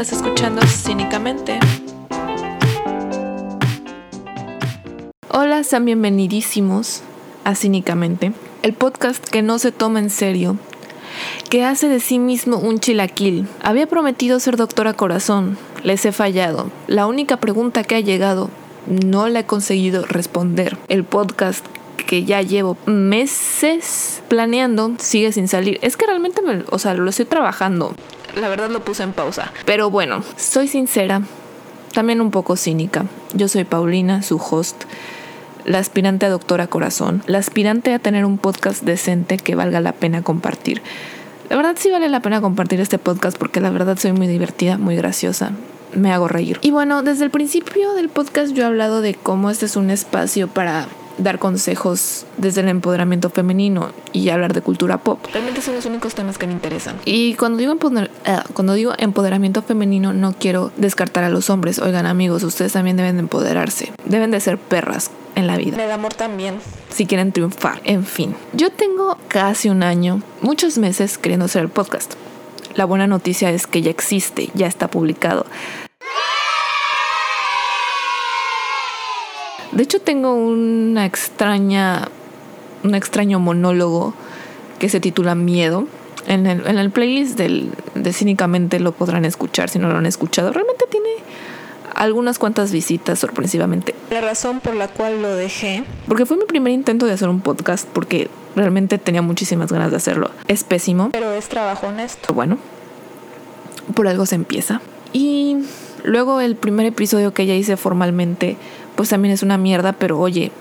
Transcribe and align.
Estás 0.00 0.16
escuchando 0.16 0.62
cínicamente. 0.62 1.60
Hola, 5.28 5.62
sean 5.62 5.84
bienvenidísimos 5.84 7.02
a 7.44 7.54
Cínicamente, 7.54 8.32
el 8.62 8.72
podcast 8.72 9.22
que 9.22 9.42
no 9.42 9.58
se 9.58 9.72
toma 9.72 9.98
en 9.98 10.08
serio, 10.08 10.56
que 11.50 11.66
hace 11.66 11.90
de 11.90 12.00
sí 12.00 12.18
mismo 12.18 12.56
un 12.56 12.80
chilaquil. 12.80 13.46
Había 13.62 13.86
prometido 13.86 14.40
ser 14.40 14.56
doctora 14.56 14.94
corazón, 14.94 15.58
les 15.84 16.02
he 16.06 16.12
fallado. 16.12 16.70
La 16.86 17.06
única 17.06 17.36
pregunta 17.36 17.84
que 17.84 17.96
ha 17.96 18.00
llegado 18.00 18.48
no 18.86 19.28
la 19.28 19.40
he 19.40 19.44
conseguido 19.44 20.06
responder. 20.06 20.78
El 20.88 21.04
podcast 21.04 21.66
que 22.04 22.24
ya 22.24 22.42
llevo 22.42 22.76
meses 22.86 24.22
planeando 24.28 24.92
sigue 24.98 25.32
sin 25.32 25.48
salir. 25.48 25.78
Es 25.82 25.96
que 25.96 26.06
realmente, 26.06 26.42
me, 26.42 26.64
o 26.70 26.78
sea, 26.78 26.94
lo 26.94 27.08
estoy 27.08 27.26
trabajando. 27.26 27.94
La 28.40 28.48
verdad 28.48 28.70
lo 28.70 28.84
puse 28.84 29.02
en 29.02 29.12
pausa. 29.12 29.52
Pero 29.64 29.90
bueno, 29.90 30.22
soy 30.36 30.68
sincera, 30.68 31.22
también 31.92 32.20
un 32.20 32.30
poco 32.30 32.56
cínica. 32.56 33.06
Yo 33.34 33.48
soy 33.48 33.64
Paulina, 33.64 34.22
su 34.22 34.36
host, 34.36 34.84
la 35.64 35.78
aspirante 35.78 36.26
a 36.26 36.30
doctora 36.30 36.66
corazón, 36.66 37.22
la 37.26 37.38
aspirante 37.38 37.92
a 37.94 37.98
tener 37.98 38.24
un 38.24 38.38
podcast 38.38 38.82
decente 38.82 39.38
que 39.38 39.54
valga 39.54 39.80
la 39.80 39.92
pena 39.92 40.22
compartir. 40.22 40.82
La 41.48 41.56
verdad 41.56 41.74
sí 41.78 41.90
vale 41.90 42.08
la 42.08 42.20
pena 42.20 42.40
compartir 42.40 42.80
este 42.80 42.98
podcast 42.98 43.36
porque 43.36 43.60
la 43.60 43.70
verdad 43.70 43.98
soy 43.98 44.12
muy 44.12 44.28
divertida, 44.28 44.78
muy 44.78 44.94
graciosa, 44.94 45.50
me 45.94 46.12
hago 46.12 46.28
reír. 46.28 46.58
Y 46.62 46.70
bueno, 46.70 47.02
desde 47.02 47.24
el 47.24 47.30
principio 47.30 47.94
del 47.94 48.08
podcast 48.08 48.52
yo 48.52 48.62
he 48.62 48.66
hablado 48.66 49.00
de 49.00 49.14
cómo 49.14 49.50
este 49.50 49.66
es 49.66 49.74
un 49.74 49.90
espacio 49.90 50.46
para 50.46 50.86
dar 51.18 51.38
consejos 51.38 52.26
desde 52.36 52.62
el 52.62 52.68
empoderamiento 52.68 53.30
femenino 53.30 53.92
y 54.12 54.28
hablar 54.30 54.52
de 54.52 54.62
cultura 54.62 54.98
pop. 54.98 55.18
Realmente 55.32 55.60
son 55.60 55.74
los 55.74 55.84
únicos 55.86 56.14
temas 56.14 56.38
que 56.38 56.46
me 56.46 56.52
interesan. 56.52 56.96
Y 57.04 57.34
cuando 57.34 57.58
digo, 57.58 57.72
empoder 57.72 58.10
uh, 58.26 58.52
cuando 58.52 58.74
digo 58.74 58.92
empoderamiento 58.98 59.62
femenino 59.62 60.12
no 60.12 60.32
quiero 60.32 60.72
descartar 60.76 61.24
a 61.24 61.28
los 61.28 61.50
hombres. 61.50 61.78
Oigan 61.78 62.06
amigos, 62.06 62.42
ustedes 62.42 62.72
también 62.72 62.96
deben 62.96 63.16
de 63.16 63.20
empoderarse. 63.20 63.92
Deben 64.04 64.30
de 64.30 64.40
ser 64.40 64.58
perras 64.58 65.10
en 65.34 65.46
la 65.46 65.56
vida. 65.56 65.82
El 65.82 65.90
amor 65.90 66.14
también. 66.14 66.56
Si 66.90 67.06
quieren 67.06 67.32
triunfar. 67.32 67.80
En 67.84 68.04
fin, 68.04 68.34
yo 68.52 68.70
tengo 68.70 69.18
casi 69.28 69.68
un 69.68 69.82
año, 69.82 70.22
muchos 70.42 70.78
meses 70.78 71.18
queriendo 71.18 71.46
hacer 71.46 71.62
el 71.62 71.68
podcast. 71.68 72.14
La 72.74 72.84
buena 72.84 73.06
noticia 73.06 73.50
es 73.50 73.66
que 73.66 73.82
ya 73.82 73.90
existe, 73.90 74.50
ya 74.54 74.66
está 74.66 74.88
publicado. 74.88 75.44
De 79.80 79.84
hecho, 79.84 79.98
tengo 79.98 80.34
una 80.34 81.06
extraña, 81.06 82.08
un 82.84 82.94
extraño 82.94 83.40
monólogo 83.40 84.12
que 84.78 84.90
se 84.90 85.00
titula 85.00 85.34
Miedo. 85.34 85.86
En 86.26 86.46
el, 86.46 86.66
en 86.66 86.76
el 86.76 86.90
playlist 86.90 87.38
del, 87.38 87.70
de 87.94 88.12
Cínicamente 88.12 88.78
lo 88.78 88.92
podrán 88.92 89.24
escuchar 89.24 89.70
si 89.70 89.78
no 89.78 89.88
lo 89.88 89.96
han 89.96 90.04
escuchado. 90.04 90.52
Realmente 90.52 90.84
tiene 90.90 91.08
algunas 91.94 92.38
cuantas 92.38 92.72
visitas 92.72 93.20
sorpresivamente. 93.20 93.94
La 94.10 94.20
razón 94.20 94.60
por 94.60 94.76
la 94.76 94.86
cual 94.86 95.22
lo 95.22 95.34
dejé. 95.34 95.82
Porque 96.06 96.26
fue 96.26 96.36
mi 96.36 96.44
primer 96.44 96.74
intento 96.74 97.06
de 97.06 97.12
hacer 97.12 97.30
un 97.30 97.40
podcast 97.40 97.88
porque 97.88 98.28
realmente 98.56 98.98
tenía 98.98 99.22
muchísimas 99.22 99.72
ganas 99.72 99.92
de 99.92 99.96
hacerlo. 99.96 100.30
Es 100.46 100.62
pésimo. 100.62 101.08
Pero 101.10 101.32
es 101.32 101.48
trabajo 101.48 101.86
honesto. 101.86 102.34
Bueno, 102.34 102.58
por 103.94 104.08
algo 104.08 104.26
se 104.26 104.34
empieza. 104.34 104.82
Y 105.14 105.56
luego 106.04 106.42
el 106.42 106.56
primer 106.56 106.84
episodio 106.84 107.32
que 107.32 107.46
ya 107.46 107.54
hice 107.54 107.78
formalmente 107.78 108.58
pues 109.00 109.08
también 109.08 109.32
es 109.32 109.42
una 109.42 109.56
mierda, 109.56 109.94
pero 109.94 110.18
oye, 110.18 110.52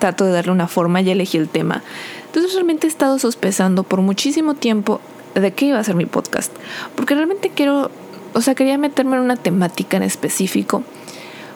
trato 0.00 0.24
de 0.24 0.32
darle 0.32 0.50
una 0.50 0.66
forma, 0.66 1.00
y 1.00 1.10
elegí 1.10 1.38
el 1.38 1.48
tema. 1.48 1.84
Entonces 2.26 2.54
realmente 2.54 2.88
he 2.88 2.90
estado 2.90 3.20
sospechando 3.20 3.84
por 3.84 4.00
muchísimo 4.00 4.54
tiempo 4.54 5.00
de 5.36 5.52
qué 5.52 5.66
iba 5.66 5.78
a 5.78 5.84
ser 5.84 5.94
mi 5.94 6.06
podcast, 6.06 6.52
porque 6.96 7.14
realmente 7.14 7.52
quiero, 7.54 7.92
o 8.32 8.40
sea, 8.40 8.56
quería 8.56 8.78
meterme 8.78 9.14
en 9.14 9.22
una 9.22 9.36
temática 9.36 9.96
en 9.96 10.02
específico, 10.02 10.82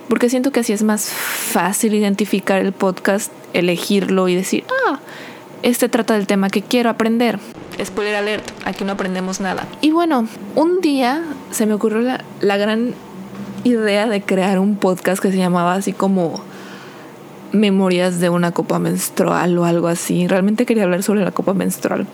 porque 0.09 0.31
siento 0.31 0.53
que 0.53 0.61
así 0.61 0.73
es 0.73 0.85
más 0.85 1.09
fácil 1.09 1.93
identificar 1.93 2.61
el 2.61 2.71
podcast, 2.71 3.33
elegirlo 3.53 4.29
y 4.29 4.37
decir, 4.37 4.63
ah, 4.87 5.01
este 5.65 5.89
trata 5.89 6.15
del 6.15 6.29
tema 6.29 6.51
que 6.51 6.63
quiero 6.63 6.89
aprender. 6.89 7.41
Spoiler 7.85 8.15
alert, 8.15 8.49
aquí 8.65 8.85
no 8.85 8.93
aprendemos 8.93 9.41
nada. 9.41 9.67
Y 9.81 9.91
bueno, 9.91 10.29
un 10.55 10.81
día 10.81 11.25
se 11.51 11.67
me 11.67 11.75
ocurrió 11.75 11.99
la, 11.99 12.23
la 12.43 12.57
gran 12.59 12.95
idea 13.65 14.07
de 14.07 14.23
crear 14.23 14.59
un 14.59 14.77
podcast 14.77 15.21
que 15.23 15.31
se 15.31 15.39
llamaba 15.39 15.75
así 15.75 15.93
como 15.93 16.41
Memorias 17.53 18.21
de 18.21 18.29
una 18.29 18.53
copa 18.53 18.79
menstrual 18.79 19.57
o 19.59 19.65
algo 19.65 19.89
así. 19.89 20.27
Realmente 20.27 20.67
quería 20.67 20.85
hablar 20.85 21.03
sobre 21.03 21.25
la 21.25 21.33
copa 21.33 21.55
menstrual. 21.55 22.07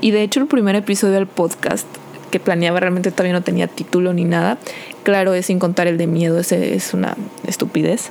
Y 0.00 0.12
de 0.12 0.22
hecho 0.22 0.40
el 0.40 0.46
primer 0.46 0.76
episodio 0.76 1.14
del 1.14 1.26
podcast 1.26 1.86
que 2.30 2.38
planeaba 2.38 2.78
realmente 2.78 3.10
todavía 3.10 3.32
no 3.32 3.42
tenía 3.42 3.66
título 3.66 4.12
ni 4.12 4.24
nada. 4.24 4.58
Claro, 5.02 5.34
es 5.34 5.46
sin 5.46 5.58
contar 5.58 5.88
el 5.88 5.98
de 5.98 6.06
miedo, 6.06 6.38
ese 6.38 6.74
es 6.74 6.94
una 6.94 7.16
estupidez. 7.46 8.10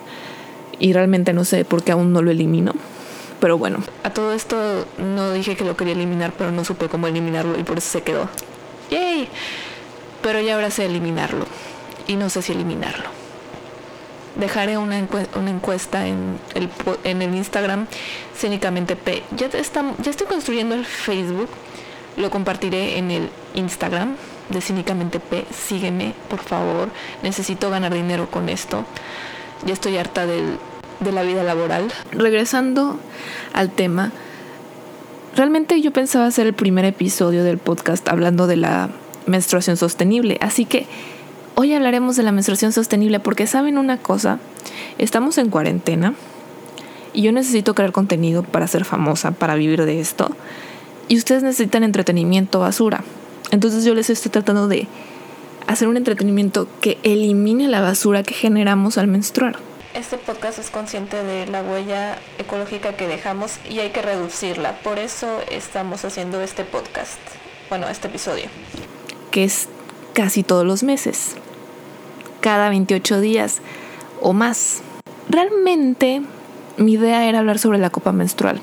Y 0.79 0.93
realmente 0.93 1.33
no 1.33 1.45
sé 1.45 1.65
por 1.65 1.83
qué 1.83 1.93
aún 1.93 2.13
no 2.13 2.21
lo 2.21 2.31
elimino. 2.31 2.73
Pero 3.39 3.57
bueno. 3.57 3.79
A 4.03 4.09
todo 4.09 4.33
esto 4.33 4.85
no 4.97 5.31
dije 5.31 5.55
que 5.55 5.63
lo 5.63 5.77
quería 5.77 5.93
eliminar, 5.93 6.33
pero 6.37 6.51
no 6.51 6.65
supe 6.65 6.89
cómo 6.89 7.07
eliminarlo 7.07 7.57
y 7.57 7.63
por 7.63 7.77
eso 7.77 7.89
se 7.89 8.01
quedó. 8.01 8.27
¡Yay! 8.91 9.29
Pero 10.21 10.41
ya 10.41 10.55
ahora 10.55 10.69
sé 10.69 10.85
eliminarlo 10.85 11.45
y 12.09 12.15
no 12.15 12.29
sé 12.29 12.41
si 12.41 12.51
eliminarlo. 12.53 13.05
Dejaré 14.35 14.77
una, 14.77 14.97
encuesta 14.97 16.07
en 16.07 16.39
el, 16.55 17.35
Instagram 17.35 17.87
Cínicamente 18.35 18.95
P. 18.95 19.21
Ya, 19.35 19.45
estoy 19.47 20.27
construyendo 20.27 20.75
el 20.75 20.85
Facebook. 20.85 21.49
Lo 22.17 22.31
compartiré 22.31 22.97
en 22.97 23.11
el 23.11 23.29
Instagram 23.53 24.15
de 24.49 24.61
Cínicamente 24.61 25.19
P. 25.19 25.45
Sígueme, 25.51 26.13
por 26.29 26.39
favor. 26.39 26.89
Necesito 27.21 27.69
ganar 27.69 27.93
dinero 27.93 28.29
con 28.31 28.49
esto. 28.49 28.85
Ya 29.65 29.73
estoy 29.73 29.97
harta 29.97 30.25
de 30.25 31.11
la 31.11 31.21
vida 31.21 31.43
laboral. 31.43 31.91
Regresando 32.11 32.99
al 33.53 33.69
tema, 33.69 34.11
realmente 35.35 35.79
yo 35.81 35.91
pensaba 35.91 36.25
hacer 36.25 36.47
el 36.47 36.53
primer 36.53 36.85
episodio 36.85 37.43
del 37.43 37.59
podcast 37.59 38.07
hablando 38.09 38.47
de 38.47 38.57
la 38.57 38.89
menstruación 39.27 39.77
sostenible. 39.77 40.37
Así 40.41 40.65
que 40.65 40.87
Hoy 41.61 41.73
hablaremos 41.73 42.15
de 42.15 42.23
la 42.23 42.31
menstruación 42.31 42.71
sostenible 42.71 43.19
porque 43.19 43.45
saben 43.45 43.77
una 43.77 43.97
cosa, 43.97 44.39
estamos 44.97 45.37
en 45.37 45.49
cuarentena 45.49 46.13
y 47.11 47.21
yo 47.21 47.33
necesito 47.33 47.75
crear 47.75 47.91
contenido 47.91 48.43
para 48.43 48.65
ser 48.65 48.85
famosa, 48.85 49.31
para 49.31 49.55
vivir 49.55 49.83
de 49.83 49.99
esto. 49.99 50.29
Y 51.09 51.17
ustedes 51.17 51.43
necesitan 51.43 51.83
entretenimiento 51.83 52.61
basura. 52.61 53.03
Entonces 53.51 53.83
yo 53.83 53.93
les 53.93 54.09
estoy 54.09 54.31
tratando 54.31 54.69
de 54.69 54.87
hacer 55.67 55.89
un 55.89 55.97
entretenimiento 55.97 56.69
que 56.79 56.97
elimine 57.03 57.67
la 57.67 57.81
basura 57.81 58.23
que 58.23 58.35
generamos 58.35 58.97
al 58.97 59.07
menstruar. 59.07 59.57
Este 59.93 60.17
podcast 60.17 60.59
es 60.59 60.69
consciente 60.69 61.21
de 61.25 61.45
la 61.45 61.61
huella 61.61 62.17
ecológica 62.37 62.93
que 62.93 63.05
dejamos 63.05 63.59
y 63.69 63.79
hay 63.79 63.89
que 63.89 64.01
reducirla. 64.01 64.79
Por 64.79 64.97
eso 64.97 65.27
estamos 65.51 66.05
haciendo 66.05 66.39
este 66.39 66.63
podcast. 66.63 67.19
Bueno, 67.67 67.89
este 67.89 68.07
episodio. 68.07 68.45
Que 69.29 69.43
es 69.43 69.67
casi 70.13 70.43
todos 70.43 70.65
los 70.65 70.83
meses 70.83 71.35
cada 72.41 72.69
28 72.69 73.21
días 73.21 73.59
o 74.21 74.33
más. 74.33 74.81
Realmente 75.29 76.21
mi 76.77 76.93
idea 76.93 77.27
era 77.27 77.39
hablar 77.39 77.59
sobre 77.59 77.77
la 77.77 77.89
copa 77.89 78.11
menstrual, 78.11 78.59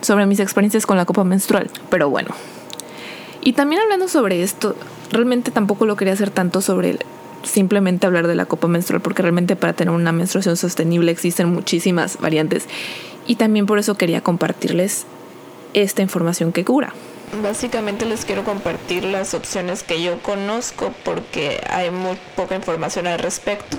sobre 0.00 0.26
mis 0.26 0.40
experiencias 0.40 0.86
con 0.86 0.96
la 0.96 1.04
copa 1.04 1.24
menstrual, 1.24 1.70
pero 1.90 2.08
bueno. 2.08 2.30
Y 3.40 3.52
también 3.52 3.82
hablando 3.82 4.08
sobre 4.08 4.42
esto, 4.42 4.76
realmente 5.10 5.50
tampoco 5.50 5.86
lo 5.86 5.96
quería 5.96 6.14
hacer 6.14 6.30
tanto 6.30 6.60
sobre 6.60 6.98
simplemente 7.42 8.06
hablar 8.06 8.26
de 8.26 8.34
la 8.34 8.46
copa 8.46 8.68
menstrual, 8.68 9.00
porque 9.00 9.22
realmente 9.22 9.56
para 9.56 9.72
tener 9.72 9.94
una 9.94 10.12
menstruación 10.12 10.56
sostenible 10.56 11.10
existen 11.10 11.52
muchísimas 11.52 12.18
variantes 12.18 12.66
y 13.26 13.36
también 13.36 13.66
por 13.66 13.78
eso 13.78 13.96
quería 13.96 14.22
compartirles 14.22 15.06
esta 15.74 16.02
información 16.02 16.52
que 16.52 16.64
cura. 16.64 16.92
Básicamente 17.42 18.06
les 18.06 18.24
quiero 18.24 18.44
compartir 18.44 19.04
las 19.04 19.34
opciones 19.34 19.82
que 19.82 20.02
yo 20.02 20.20
conozco 20.22 20.92
porque 21.04 21.60
hay 21.70 21.90
muy 21.90 22.16
poca 22.36 22.56
información 22.56 23.06
al 23.06 23.18
respecto. 23.18 23.76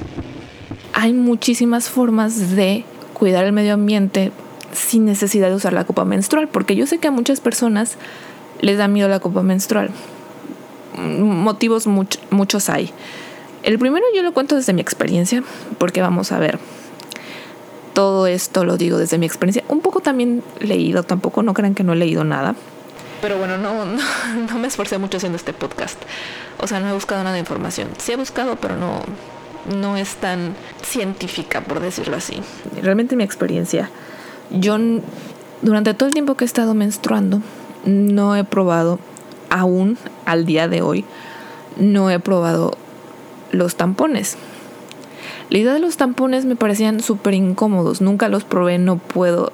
Hay 0.94 1.14
muchísimas 1.14 1.90
formas 1.90 2.56
de 2.56 2.86
cuidar 3.14 3.46
el 3.46 3.52
medio 3.52 3.74
ambiente 3.74 4.32
sin 4.72 5.06
necesidad 5.06 5.50
de 5.50 5.56
usar 5.56 5.74
la 5.74 5.84
copa 5.84 6.06
menstrual, 6.06 6.48
porque 6.48 6.76
yo 6.76 6.86
sé 6.86 7.00
que 7.00 7.08
a 7.08 7.12
muchas 7.12 7.42
personas 7.42 7.98
les 8.62 8.78
da 8.78 8.88
miedo 8.88 9.10
la 9.10 9.20
copa 9.20 9.42
menstrual. 9.42 9.90
Motivos 10.96 11.88
muchos 11.88 12.70
hay. 12.70 12.92
El 13.64 13.80
primero 13.80 14.06
yo 14.16 14.22
lo 14.24 14.34
cuento 14.34 14.56
desde 14.56 14.74
mi 14.74 14.82
experiencia, 14.82 15.44
porque 15.78 16.02
vamos 16.02 16.32
a 16.32 16.40
ver, 16.40 16.60
todo 17.94 18.28
esto 18.28 18.64
lo 18.64 18.78
digo 18.78 18.98
desde 18.98 19.18
mi 19.18 19.26
experiencia, 19.26 19.64
un 19.68 19.82
poco 19.82 20.00
también 20.00 20.44
leído, 20.60 21.04
tampoco 21.04 21.44
no 21.44 21.54
crean 21.54 21.76
que 21.76 21.84
no 21.84 21.94
he 21.94 21.98
leído 21.98 22.24
nada. 22.24 22.56
Pero 23.22 23.38
bueno, 23.38 23.58
no, 23.60 23.86
no, 23.86 24.60
me 24.60 24.68
esforcé 24.68 24.98
mucho 24.98 25.18
haciendo 25.18 25.38
este 25.38 25.54
podcast. 25.54 26.02
O 26.60 26.68
sea, 26.68 26.80
no 26.80 26.90
he 26.90 26.94
buscado 26.94 27.24
nada 27.24 27.34
de 27.34 27.40
información. 27.40 27.90
Sí 27.98 28.12
he 28.12 28.16
buscado, 28.16 28.56
pero 28.58 28.76
no, 28.76 29.02
no 29.76 29.98
es 29.98 30.16
tan 30.16 30.56
científica, 30.82 31.62
por 31.62 31.80
decirlo 31.80 32.18
así. 32.18 32.42
Realmente 32.82 33.16
mi 33.16 33.24
experiencia, 33.24 33.90
yo 34.50 34.78
durante 35.62 35.94
todo 35.94 36.08
el 36.08 36.14
tiempo 36.14 36.36
que 36.36 36.46
he 36.46 36.48
estado 36.48 36.74
menstruando, 36.74 37.42
no 37.86 38.36
he 38.36 38.44
probado 38.44 39.00
aún 39.50 39.98
al 40.26 40.46
día 40.46 40.68
de 40.68 40.82
hoy 40.82 41.06
no 41.80 42.10
he 42.10 42.20
probado 42.20 42.74
los 43.52 43.76
tampones. 43.76 44.38
La 45.50 45.58
idea 45.58 45.74
de 45.74 45.80
los 45.80 45.98
tampones 45.98 46.46
me 46.46 46.56
parecían 46.56 47.00
súper 47.00 47.34
incómodos. 47.34 48.02
Nunca 48.02 48.30
los 48.30 48.44
probé, 48.44 48.78
no 48.78 48.98
puedo 48.98 49.52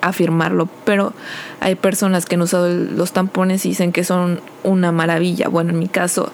afirmarlo, 0.00 0.68
pero 0.84 1.12
hay 1.60 1.74
personas 1.74 2.26
que 2.26 2.36
han 2.36 2.42
usado 2.42 2.68
los 2.68 3.12
tampones 3.12 3.64
y 3.66 3.70
dicen 3.70 3.92
que 3.92 4.04
son 4.04 4.40
una 4.64 4.92
maravilla. 4.92 5.48
Bueno, 5.48 5.70
en 5.70 5.78
mi 5.78 5.88
caso, 5.88 6.32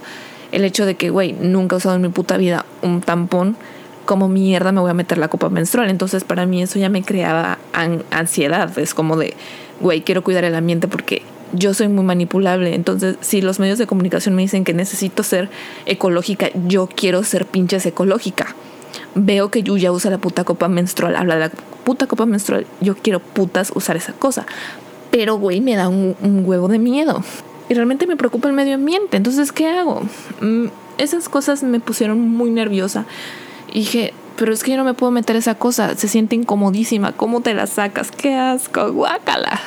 el 0.53 0.65
hecho 0.65 0.87
de 0.87 0.95
que, 0.95 1.11
güey, 1.11 1.33
nunca 1.33 1.77
he 1.77 1.79
usado 1.79 1.97
en 1.97 2.03
mi 2.03 2.09
puta 2.09 2.37
vida 2.37 2.65
un 2.83 3.01
tampón, 3.01 3.57
como 4.07 4.29
mierda 4.29 4.71
me 4.73 4.81
voy 4.81 4.91
a 4.91 4.95
meter 4.95 5.19
la 5.19 5.29
copa 5.29 5.49
menstrual. 5.49 5.91
Entonces, 5.91 6.25
para 6.25 6.47
mí 6.47 6.63
eso 6.63 6.79
ya 6.79 6.89
me 6.89 7.03
creaba 7.03 7.59
ansiedad. 8.11 8.79
Es 8.79 8.95
como 8.95 9.17
de, 9.17 9.35
güey, 9.81 10.03
quiero 10.03 10.23
cuidar 10.23 10.45
el 10.45 10.55
ambiente 10.55 10.89
porque 10.89 11.23
yo 11.53 11.73
soy 11.75 11.89
muy 11.89 12.05
manipulable. 12.05 12.75
Entonces, 12.75 13.17
si 13.21 13.41
los 13.41 13.61
medios 13.61 13.79
de 13.79 13.87
comunicación 13.87 14.35
me 14.35 14.43
dicen 14.43 14.65
que 14.65 14.75
necesito 14.75 15.23
ser 15.23 15.49
ecológica, 15.87 16.49
yo 16.67 16.87
quiero 16.87 17.23
ser 17.25 17.47
pinches 17.47 17.87
ecológica 17.87 18.55
veo 19.15 19.51
que 19.51 19.63
Yuya 19.63 19.93
usa 19.93 20.11
la 20.11 20.19
puta 20.19 20.45
copa 20.45 20.69
menstrual, 20.69 21.17
habla 21.17 21.35
de 21.35 21.41
la 21.41 21.51
puta 21.85 22.07
copa 22.07 22.27
menstrual, 22.27 22.67
yo 22.81 22.97
quiero 22.97 23.21
putas 23.21 23.73
usar 23.75 23.97
esa 23.97 24.13
cosa. 24.13 24.47
Pero, 25.11 25.37
güey, 25.37 25.61
me 25.61 25.77
da 25.77 25.89
un, 25.89 26.43
huevo 26.45 26.69
de 26.69 26.79
miedo. 26.79 27.23
Y 27.69 27.75
realmente 27.75 28.07
me 28.07 28.17
preocupa 28.17 28.49
el 28.49 28.55
medio 28.55 28.75
ambiente. 28.75 29.17
Entonces, 29.17 29.53
¿qué 29.53 29.69
hago? 29.69 30.03
Mm, 30.41 30.67
esas 30.99 31.29
cosas 31.29 31.63
me 31.63 31.79
pusieron 31.79 32.21
muy 32.21 32.51
nerviosa. 32.51 33.05
Y 33.73 33.81
dije, 33.81 34.13
pero 34.37 34.53
es 34.53 34.65
que 34.65 34.73
yo 34.73 34.77
no 34.77 34.85
me 34.85 34.95
puedo 34.95 35.13
meter 35.13 35.37
esa 35.37 35.55
cosa. 35.55 35.95
Se 35.95 36.09
siente 36.09 36.35
incomodísima. 36.35 37.13
¿Cómo 37.13 37.43
te 37.43 37.55
la 37.55 37.67
sacas? 37.67 38.11
¡Qué 38.11 38.35
asco! 38.35 38.91
¡Guácala! 38.93 39.61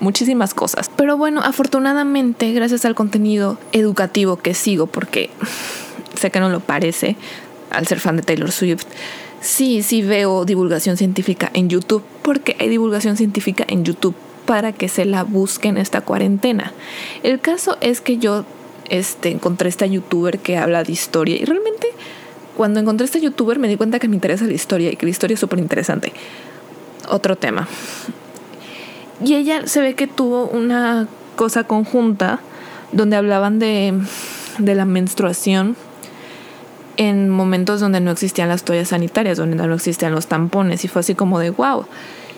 Muchísimas 0.00 0.52
cosas. 0.52 0.90
Pero 0.96 1.16
bueno, 1.16 1.40
afortunadamente, 1.42 2.52
gracias 2.52 2.84
al 2.84 2.94
contenido 2.94 3.58
educativo 3.72 4.36
que 4.36 4.54
sigo, 4.54 4.86
porque 4.86 5.30
sé 6.14 6.30
que 6.30 6.40
no 6.40 6.50
lo 6.50 6.60
parece, 6.60 7.16
al 7.70 7.86
ser 7.86 8.00
fan 8.00 8.16
de 8.16 8.22
Taylor 8.22 8.52
Swift, 8.52 8.84
sí, 9.40 9.82
sí 9.82 10.02
veo 10.02 10.44
divulgación 10.44 10.96
científica 10.96 11.50
en 11.54 11.68
YouTube, 11.68 12.02
porque 12.22 12.56
hay 12.58 12.68
divulgación 12.68 13.16
científica 13.16 13.64
en 13.68 13.84
YouTube 13.84 14.14
para 14.46 14.72
que 14.72 14.88
se 14.88 15.04
la 15.04 15.22
busquen 15.22 15.76
esta 15.76 16.00
cuarentena. 16.00 16.72
El 17.22 17.40
caso 17.40 17.78
es 17.80 18.00
que 18.00 18.18
yo 18.18 18.44
este, 18.88 19.30
encontré 19.30 19.68
esta 19.68 19.86
youtuber 19.86 20.38
que 20.38 20.56
habla 20.56 20.82
de 20.82 20.92
historia 20.92 21.36
y 21.36 21.44
realmente 21.44 21.86
cuando 22.56 22.80
encontré 22.80 23.04
esta 23.04 23.18
youtuber 23.18 23.58
me 23.58 23.68
di 23.68 23.76
cuenta 23.76 23.98
que 23.98 24.08
me 24.08 24.16
interesa 24.16 24.44
la 24.44 24.52
historia 24.52 24.90
y 24.90 24.96
que 24.96 25.06
la 25.06 25.10
historia 25.10 25.34
es 25.34 25.40
súper 25.40 25.60
interesante. 25.60 26.12
Otro 27.08 27.36
tema. 27.36 27.68
Y 29.24 29.34
ella 29.34 29.66
se 29.66 29.80
ve 29.80 29.94
que 29.94 30.06
tuvo 30.06 30.46
una 30.46 31.08
cosa 31.36 31.64
conjunta 31.64 32.40
donde 32.92 33.16
hablaban 33.16 33.58
de, 33.58 33.94
de 34.58 34.74
la 34.74 34.84
menstruación 34.84 35.76
en 37.00 37.30
momentos 37.30 37.80
donde 37.80 37.98
no 37.98 38.10
existían 38.10 38.50
las 38.50 38.62
toallas 38.62 38.88
sanitarias, 38.88 39.38
donde 39.38 39.56
no 39.56 39.74
existían 39.74 40.12
los 40.12 40.26
tampones, 40.26 40.84
y 40.84 40.88
fue 40.88 41.00
así 41.00 41.14
como 41.14 41.38
de 41.38 41.48
wow. 41.48 41.86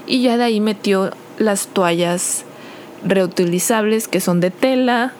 Y 0.06 0.22
ya 0.22 0.36
de 0.36 0.44
ahí 0.44 0.60
metió 0.60 1.10
las 1.36 1.66
toallas 1.66 2.44
reutilizables 3.04 4.06
que 4.06 4.20
son 4.20 4.38
de 4.38 4.52
tela, 4.52 5.14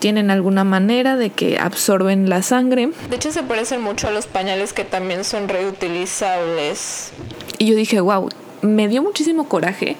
tienen 0.00 0.32
alguna 0.32 0.64
manera 0.64 1.16
de 1.16 1.30
que 1.30 1.56
absorben 1.56 2.28
la 2.28 2.42
sangre. 2.42 2.90
De 3.08 3.14
hecho 3.14 3.30
se 3.30 3.44
parecen 3.44 3.80
mucho 3.80 4.08
a 4.08 4.10
los 4.10 4.26
pañales 4.26 4.72
que 4.72 4.82
también 4.82 5.22
son 5.22 5.48
reutilizables. 5.48 7.12
Y 7.58 7.66
yo 7.66 7.76
dije, 7.76 8.00
wow, 8.00 8.28
me 8.62 8.88
dio 8.88 9.04
muchísimo 9.04 9.48
coraje 9.48 9.96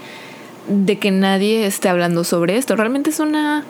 de 0.66 0.98
que 0.98 1.12
nadie 1.12 1.64
esté 1.64 1.88
hablando 1.88 2.24
sobre 2.24 2.56
esto. 2.56 2.74
Realmente 2.74 3.10
es 3.10 3.20
una 3.20 3.64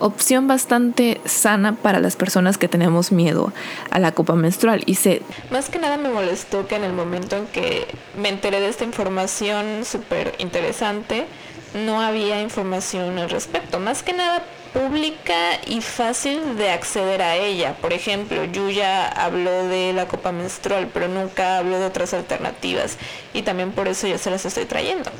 opción 0.00 0.48
bastante 0.48 1.20
sana 1.24 1.76
para 1.76 2.00
las 2.00 2.16
personas 2.16 2.58
que 2.58 2.68
tenemos 2.68 3.12
miedo 3.12 3.52
a 3.90 3.98
la 3.98 4.12
copa 4.12 4.34
menstrual. 4.34 4.82
Y 4.86 4.96
se... 4.96 5.22
Más 5.50 5.68
que 5.68 5.78
nada 5.78 5.96
me 5.96 6.08
molestó 6.08 6.66
que 6.66 6.76
en 6.76 6.84
el 6.84 6.92
momento 6.92 7.36
en 7.36 7.46
que 7.46 7.86
me 8.20 8.28
enteré 8.28 8.60
de 8.60 8.68
esta 8.68 8.84
información 8.84 9.84
súper 9.84 10.34
interesante, 10.38 11.26
no 11.74 12.00
había 12.00 12.42
información 12.42 13.18
al 13.18 13.30
respecto. 13.30 13.78
Más 13.78 14.02
que 14.02 14.12
nada 14.12 14.42
pública 14.72 15.58
y 15.66 15.80
fácil 15.80 16.56
de 16.56 16.70
acceder 16.70 17.22
a 17.22 17.36
ella. 17.36 17.76
Por 17.80 17.92
ejemplo, 17.92 18.44
Yuya 18.44 19.08
habló 19.08 19.66
de 19.66 19.92
la 19.92 20.06
copa 20.06 20.32
menstrual, 20.32 20.88
pero 20.92 21.08
nunca 21.08 21.58
habló 21.58 21.78
de 21.78 21.86
otras 21.86 22.14
alternativas. 22.14 22.96
Y 23.34 23.42
también 23.42 23.72
por 23.72 23.88
eso 23.88 24.06
yo 24.06 24.18
se 24.18 24.30
las 24.30 24.44
estoy 24.44 24.64
trayendo. 24.64 25.10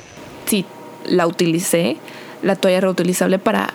Sí, 0.46 0.64
la 1.04 1.26
utilicé, 1.26 1.96
la 2.42 2.56
toalla 2.56 2.80
reutilizable 2.80 3.38
para 3.38 3.74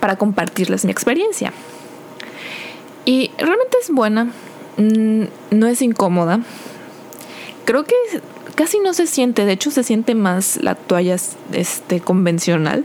para 0.00 0.16
compartirles 0.16 0.84
mi 0.84 0.90
experiencia. 0.90 1.52
Y 3.04 3.30
realmente 3.38 3.76
es 3.82 3.90
buena, 3.90 4.32
mm, 4.76 5.24
no 5.50 5.66
es 5.66 5.80
incómoda. 5.80 6.40
Creo 7.64 7.84
que 7.84 7.94
casi 8.54 8.80
no 8.80 8.92
se 8.92 9.06
siente, 9.06 9.44
de 9.44 9.52
hecho 9.52 9.70
se 9.70 9.82
siente 9.82 10.14
más 10.14 10.58
la 10.62 10.74
toalla 10.74 11.16
este, 11.52 12.00
convencional. 12.00 12.84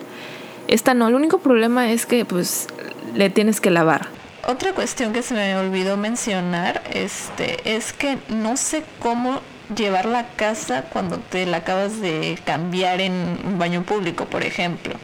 Esta 0.68 0.94
no, 0.94 1.08
el 1.08 1.16
único 1.16 1.40
problema 1.40 1.92
es 1.92 2.06
que 2.06 2.26
pues 2.26 2.68
le 3.16 3.30
tienes 3.30 3.60
que 3.60 3.70
lavar. 3.70 4.08
Otra 4.48 4.74
cuestión 4.74 5.14
que 5.14 5.22
se 5.22 5.34
me 5.34 5.56
olvidó 5.58 5.98
mencionar 5.98 6.84
este, 6.94 7.76
es 7.76 7.94
que 7.94 8.18
no 8.30 8.56
sé 8.56 8.84
cómo 9.00 9.42
llevar 9.76 10.06
la 10.06 10.28
casa 10.36 10.86
cuando 10.92 11.18
te 11.18 11.46
la 11.46 11.58
acabas 11.58 12.00
de 12.02 12.38
cambiar 12.46 13.02
en 13.02 13.40
un 13.46 13.58
baño 13.58 13.84
público, 13.84 14.26
por 14.26 14.44
ejemplo 14.44 14.96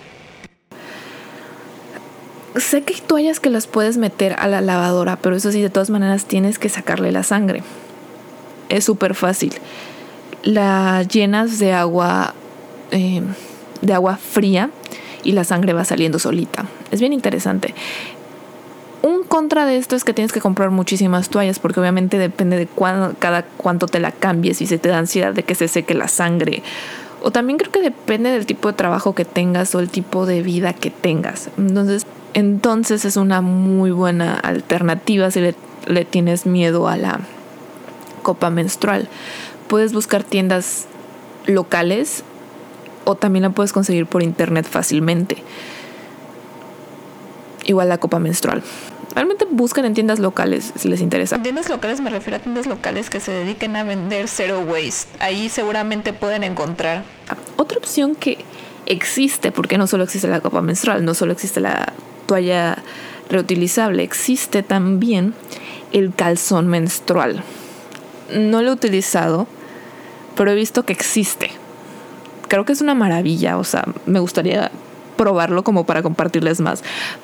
sé 2.56 2.82
que 2.84 2.96
hay 2.96 3.02
toallas 3.02 3.40
que 3.40 3.50
las 3.50 3.68
puedes 3.68 3.98
meter 3.98 4.36
a 4.40 4.48
la 4.48 4.62
lavadora, 4.62 5.18
pero 5.18 5.36
eso 5.36 5.52
sí, 5.52 5.62
de 5.62 5.70
todas 5.70 5.90
maneras 5.90 6.26
tienes 6.26 6.60
que 6.60 6.70
sacarle 6.70 7.12
la 7.12 7.24
sangre. 7.24 7.64
Es 8.70 8.86
súper 8.86 9.16
fácil. 9.16 9.54
La 10.44 11.04
llenas 11.04 11.60
de 11.60 11.74
agua, 11.74 12.34
eh, 12.92 13.22
de 13.82 13.94
agua 13.94 14.18
fría 14.18 14.70
y 15.24 15.34
la 15.34 15.44
sangre 15.44 15.74
va 15.74 15.86
saliendo 15.86 16.20
solita. 16.20 16.66
Es 16.92 17.00
bien 17.00 17.14
interesante. 17.14 17.74
Un 19.02 19.24
contra 19.24 19.66
de 19.66 19.78
esto 19.78 19.96
es 19.96 20.04
que 20.04 20.14
tienes 20.14 20.32
que 20.32 20.42
comprar 20.42 20.72
muchísimas 20.72 21.30
toallas 21.30 21.60
porque 21.60 21.80
obviamente 21.80 22.18
depende 22.18 22.58
de 22.58 22.68
cada 23.20 23.44
cuánto 23.44 23.88
te 23.88 24.00
la 24.00 24.12
cambies 24.12 24.62
y 24.62 24.68
se 24.68 24.78
te 24.78 24.90
da 24.90 24.98
ansiedad 24.98 25.34
de 25.34 25.44
que 25.44 25.56
se 25.56 25.68
seque 25.68 25.94
la 25.94 26.08
sangre. 26.08 26.64
O 27.22 27.32
también 27.32 27.58
creo 27.58 27.72
que 27.72 27.82
depende 27.82 28.32
del 28.32 28.46
tipo 28.46 28.70
de 28.70 28.74
trabajo 28.74 29.16
que 29.16 29.26
tengas 29.26 29.74
o 29.76 29.80
el 29.80 29.90
tipo 29.90 30.26
de 30.26 30.42
vida 30.42 30.74
que 30.74 30.90
tengas. 30.90 31.50
Entonces, 31.58 32.06
entonces 32.34 33.06
es 33.06 33.18
una 33.18 33.42
muy 33.42 33.92
buena 33.92 34.36
alternativa 34.36 35.32
si 35.32 35.42
le, 35.42 36.06
tienes 36.06 36.46
miedo 36.46 36.88
a 36.88 36.98
la 36.98 37.20
copa 38.22 38.50
menstrual. 38.50 39.08
Puedes 39.68 39.94
buscar 39.94 40.24
tiendas 40.24 40.88
locales 41.46 42.24
o 43.06 43.16
también 43.16 43.44
la 43.44 43.50
puedes 43.50 43.74
conseguir 43.74 44.06
por 44.06 44.22
internet 44.22 44.68
fácilmente. 44.70 45.44
Igual 47.66 47.90
la 47.90 47.98
copa 47.98 48.20
menstrual. 48.20 48.64
Realmente 49.16 49.48
buscan 49.50 49.86
en 49.86 49.96
tiendas 49.96 50.20
locales 50.20 50.72
si 50.76 50.88
les 50.88 51.02
interesa. 51.02 51.42
tiendas 51.42 51.70
locales 51.70 52.00
me 52.00 52.12
refiero 52.12 52.38
a 52.38 52.40
tiendas 52.40 52.68
locales 52.68 53.10
que 53.10 53.20
se 53.20 53.32
dediquen 53.32 53.76
a 53.76 53.84
vender 53.84 54.28
zero 54.28 54.60
waste. 54.62 55.10
Ahí 55.20 55.50
seguramente 55.50 56.14
pueden 56.14 56.44
encontrar. 56.44 57.04
Otra 57.58 57.80
opción 57.80 58.16
que 58.16 58.38
existe, 58.86 59.52
porque 59.52 59.78
no 59.78 59.88
solo 59.88 60.04
existe 60.04 60.28
la 60.28 60.42
copa 60.42 60.62
menstrual, 60.62 61.04
no 61.04 61.14
solo 61.16 61.34
existe 61.34 61.60
la 61.60 61.94
toalla 62.30 62.78
reutilizable, 63.28 64.04
existe 64.04 64.62
también 64.62 65.34
el 65.92 66.14
calzón 66.14 66.68
menstrual. 66.68 67.44
No 68.32 68.62
lo 68.62 68.70
he 68.70 68.74
utilizado, 68.74 69.48
pero 70.38 70.52
he 70.52 70.56
visto 70.56 70.86
que 70.86 70.94
existe. 70.94 71.50
Creo 72.48 72.66
que 72.66 72.74
es 72.74 72.82
una 72.82 72.94
maravilla, 72.94 73.58
o 73.58 73.64
sea, 73.64 73.84
me 74.06 74.20
gustaría 74.20 74.70
probarlo 75.18 75.64
como 75.64 75.88
para 75.88 76.04
compartirles 76.04 76.62
más, 76.62 76.84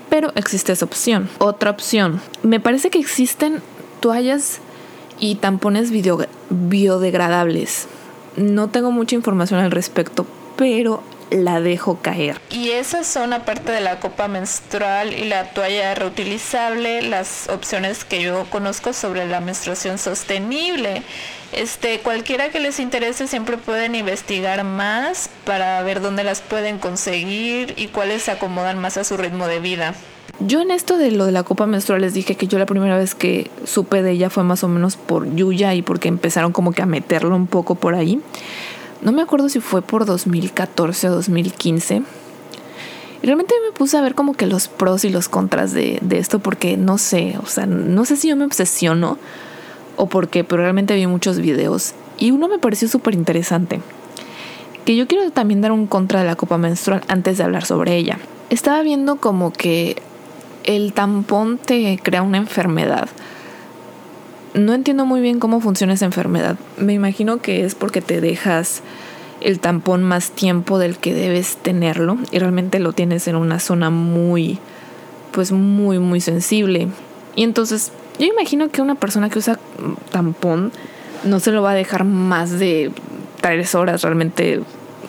pero 0.10 0.32
existe 0.36 0.72
esa 0.72 0.86
opción. 0.86 1.30
Otra 1.38 1.70
opción, 1.70 2.20
me 2.42 2.60
parece 2.60 2.90
que 2.90 3.00
existen 3.00 3.62
toallas 4.00 4.60
y 5.20 5.36
tampones 5.36 5.92
biodegradables. 6.50 7.88
No 8.38 8.70
tengo 8.70 8.92
mucha 8.92 9.16
información 9.16 9.60
al 9.60 9.70
respecto, 9.70 10.26
pero 10.58 11.04
la 11.32 11.62
dejo 11.62 12.00
caer. 12.02 12.40
Y 12.50 12.72
esas 12.72 13.08
son, 13.08 13.34
aparte 13.34 13.72
de 13.72 13.82
la 13.82 14.00
copa 14.00 14.28
menstrual 14.28 15.14
y 15.14 15.26
la 15.26 15.52
toalla 15.52 15.96
reutilizable, 15.96 17.02
las 17.02 17.50
opciones 17.50 18.06
que 18.06 18.22
yo 18.22 18.46
conozco 18.50 18.94
sobre 18.94 19.28
la 19.28 19.42
menstruación 19.42 19.98
sostenible. 19.98 21.04
Este, 21.52 22.00
cualquiera 22.00 22.50
que 22.50 22.60
les 22.60 22.80
interese 22.80 23.28
siempre 23.28 23.58
pueden 23.58 23.96
investigar 23.96 24.64
más 24.64 25.30
para 25.46 25.82
ver 25.84 26.02
dónde 26.02 26.24
las 26.24 26.42
pueden 26.42 26.80
conseguir 26.80 27.74
y 27.78 27.88
cuáles 27.88 28.24
se 28.24 28.32
acomodan 28.32 28.80
más 28.80 28.98
a 28.98 29.04
su 29.04 29.16
ritmo 29.16 29.48
de 29.48 29.60
vida. 29.60 29.94
Yo 30.40 30.60
en 30.60 30.70
esto 30.70 30.98
de 30.98 31.12
lo 31.12 31.26
de 31.26 31.32
la 31.32 31.44
copa 31.44 31.66
menstrual 31.66 32.02
les 32.02 32.14
dije 32.14 32.36
que 32.36 32.48
yo 32.48 32.60
la 32.60 32.66
primera 32.66 32.98
vez 32.98 33.16
que 33.16 33.50
supe 33.64 34.02
de 34.02 34.12
ella 34.12 34.30
fue 34.30 34.44
más 34.44 34.66
o 34.66 34.68
menos 34.68 34.98
por 34.98 35.34
Yuya 35.34 35.74
y 35.76 35.82
porque 35.82 36.10
empezaron 36.10 36.52
como 36.52 36.74
que 36.74 36.82
a 36.82 36.86
meterlo 36.86 37.36
un 37.36 37.48
poco 37.48 37.76
por 37.76 37.96
ahí. 37.96 38.20
No 39.02 39.12
me 39.12 39.22
acuerdo 39.22 39.50
si 39.50 39.60
fue 39.60 39.82
por 39.82 40.06
2014 40.06 41.10
o 41.10 41.16
2015. 41.16 42.04
Y 43.22 43.26
realmente 43.26 43.54
me 43.66 43.72
puse 43.72 43.98
a 43.98 44.02
ver 44.02 44.16
como 44.16 44.34
que 44.34 44.46
los 44.46 44.68
pros 44.68 45.06
y 45.06 45.10
los 45.10 45.30
contras 45.30 45.74
de, 45.74 46.00
de 46.02 46.18
esto 46.20 46.40
porque 46.40 46.78
no 46.78 46.98
sé, 46.98 47.38
o 47.42 47.46
sea, 47.48 47.66
no 47.66 48.06
sé 48.06 48.18
si 48.18 48.30
yo 48.30 48.36
me 48.36 48.46
obsesiono 48.46 49.18
o 49.96 50.08
por 50.08 50.28
qué, 50.28 50.44
pero 50.44 50.62
realmente 50.62 50.96
vi 50.96 51.08
muchos 51.08 51.40
videos 51.40 51.94
y 52.18 52.32
uno 52.32 52.48
me 52.48 52.60
pareció 52.60 52.88
súper 52.88 53.16
interesante. 53.16 53.82
Que 54.86 54.96
yo 54.96 55.08
quiero 55.08 55.32
también 55.32 55.62
dar 55.62 55.72
un 55.72 55.88
contra 55.88 56.20
de 56.20 56.26
la 56.26 56.36
copa 56.36 56.58
menstrual 56.58 57.02
antes 57.08 57.38
de 57.38 57.44
hablar 57.44 57.66
sobre 57.66 57.96
ella. 57.96 58.20
Estaba 58.50 58.82
viendo 58.84 59.16
como 59.16 59.52
que 59.52 59.96
el 60.64 60.94
tampón 60.94 61.58
te 61.58 62.00
crea 62.02 62.22
una 62.22 62.38
enfermedad. 62.38 63.10
No 64.56 64.74
entiendo 64.74 65.06
muy 65.06 65.20
bien 65.20 65.40
cómo 65.40 65.60
funciona 65.60 65.94
esa 65.94 66.06
enfermedad. 66.06 66.56
Me 66.78 66.94
imagino 66.94 67.42
que 67.42 67.66
es 67.66 67.76
porque 67.76 68.02
te 68.02 68.22
dejas 68.22 68.82
el 69.42 69.60
tampón 69.60 70.02
más 70.02 70.32
tiempo 70.32 70.80
del 70.80 70.98
que 70.98 71.14
debes 71.14 71.58
tenerlo 71.58 72.18
y 72.32 72.40
realmente 72.40 72.80
lo 72.80 72.94
tienes 72.94 73.28
en 73.28 73.36
una 73.36 73.60
zona 73.60 73.90
muy, 73.90 74.58
pues 75.34 75.52
muy, 75.52 76.00
muy 76.00 76.22
sensible. 76.22 76.88
Y 77.36 77.44
entonces 77.44 77.92
yo 78.18 78.28
imagino 78.28 78.70
que 78.70 78.82
una 78.82 78.96
persona 78.96 79.30
que 79.30 79.40
usa 79.40 79.60
tampón 80.12 80.72
no 81.26 81.42
se 81.42 81.52
lo 81.52 81.62
va 81.62 81.72
a 81.72 81.76
dejar 81.76 82.06
más 82.06 82.58
de 82.58 82.94
tres 83.42 83.76
horas. 83.76 84.04
Realmente 84.04 84.62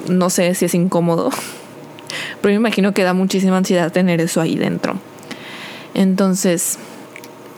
no 0.09 0.29
sé 0.29 0.57
si 0.57 0.65
es 0.65 0.75
incómodo. 0.75 1.31
Pero 2.43 2.53
yo 2.53 2.59
imagino 2.59 2.93
que 2.93 3.05
da 3.05 3.13
muchísima 3.13 3.59
ansiedad 3.59 3.93
tener 3.93 4.21
eso 4.21 4.41
ahí 4.41 4.57
dentro. 4.57 4.97
Entonces, 5.95 6.81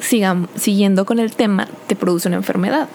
sigan, 0.00 0.48
siguiendo 0.56 1.06
con 1.06 1.18
el 1.18 1.34
tema, 1.34 1.68
te 1.86 1.96
produce 1.96 2.28
una 2.28 2.36
enfermedad. 2.36 2.88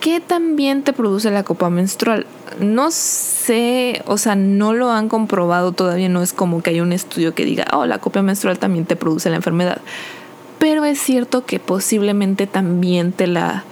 ¿Qué 0.00 0.20
también 0.20 0.82
te 0.82 0.94
produce 0.94 1.30
la 1.30 1.42
copa 1.42 1.68
menstrual? 1.68 2.26
No 2.58 2.90
sé, 2.90 4.02
o 4.06 4.16
sea, 4.16 4.34
no 4.34 4.72
lo 4.72 4.90
han 4.90 5.10
comprobado 5.10 5.72
todavía, 5.72 6.08
no 6.08 6.22
es 6.22 6.32
como 6.32 6.62
que 6.62 6.70
hay 6.70 6.80
un 6.80 6.92
estudio 6.92 7.34
que 7.34 7.44
diga, 7.44 7.66
oh, 7.72 7.84
la 7.84 7.98
copa 7.98 8.22
menstrual 8.22 8.58
también 8.58 8.86
te 8.86 8.96
produce 8.96 9.28
la 9.28 9.36
enfermedad. 9.36 9.82
Pero 10.58 10.84
es 10.86 10.98
cierto 10.98 11.44
que 11.44 11.58
posiblemente 11.58 12.46
también 12.46 13.12
te 13.12 13.26
la, 13.26 13.64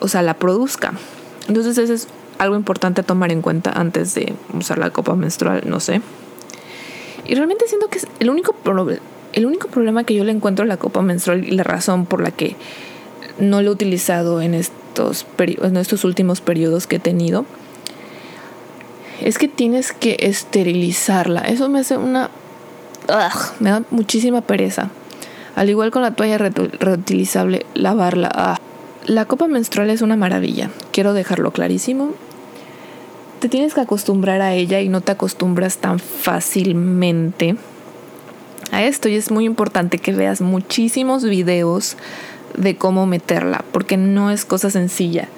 o 0.00 0.08
sea, 0.08 0.20
la 0.20 0.34
produzca. 0.34 0.92
Entonces 1.48 1.78
eso 1.78 1.94
es 1.94 2.08
algo 2.38 2.56
importante 2.56 3.00
a 3.00 3.04
tomar 3.04 3.32
en 3.32 3.40
cuenta 3.40 3.70
antes 3.70 4.14
de 4.14 4.34
usar 4.52 4.78
la 4.78 4.90
copa 4.90 5.14
menstrual, 5.14 5.62
no 5.66 5.80
sé. 5.80 6.02
Y 7.26 7.34
realmente 7.34 7.66
siento 7.66 7.88
que 7.88 8.00
el 8.18 8.28
único 8.28 8.52
problema 8.52 9.00
el 9.32 9.46
único 9.46 9.68
problema 9.68 10.04
que 10.04 10.14
yo 10.14 10.24
le 10.24 10.32
encuentro 10.32 10.64
a 10.64 10.68
la 10.68 10.76
copa 10.76 11.02
menstrual 11.02 11.44
y 11.44 11.52
la 11.52 11.62
razón 11.62 12.06
por 12.06 12.20
la 12.22 12.30
que 12.30 12.56
no 13.38 13.62
lo 13.62 13.70
he 13.70 13.72
utilizado 13.72 14.40
en 14.42 14.54
estos, 14.54 15.26
en 15.38 15.76
estos 15.76 16.04
últimos 16.04 16.40
periodos 16.40 16.86
que 16.86 16.96
he 16.96 17.00
tenido 17.00 17.46
es 19.20 19.38
que 19.38 19.48
tienes 19.48 19.92
que 19.92 20.16
esterilizarla. 20.20 21.40
Eso 21.42 21.68
me 21.68 21.80
hace 21.80 21.96
una... 21.96 22.30
me 23.60 23.70
da 23.70 23.82
muchísima 23.90 24.40
pereza. 24.40 24.90
Al 25.56 25.68
igual 25.68 25.90
con 25.90 26.02
la 26.02 26.12
toalla 26.12 26.38
reutilizable, 26.38 27.66
lavarla. 27.74 28.58
La 29.06 29.24
copa 29.26 29.46
menstrual 29.46 29.90
es 29.90 30.00
una 30.00 30.16
maravilla. 30.16 30.70
Quiero 30.92 31.12
dejarlo 31.12 31.50
clarísimo. 31.50 32.12
Te 33.40 33.48
tienes 33.48 33.74
que 33.74 33.80
acostumbrar 33.80 34.40
a 34.42 34.54
ella 34.54 34.80
y 34.80 34.88
no 34.88 35.00
te 35.00 35.12
acostumbras 35.12 35.78
tan 35.78 35.98
fácilmente 35.98 37.56
a 38.80 38.86
esto 38.86 39.08
y 39.08 39.16
es 39.16 39.30
muy 39.30 39.44
importante 39.44 39.98
que 39.98 40.12
veas 40.12 40.40
muchísimos 40.40 41.24
videos 41.24 41.96
de 42.56 42.76
cómo 42.76 43.06
meterla, 43.06 43.64
porque 43.72 43.96
no 43.96 44.30
es 44.30 44.44
cosa 44.44 44.70
sencilla. 44.70 45.28